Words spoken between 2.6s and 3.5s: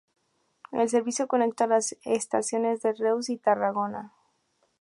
de Reus y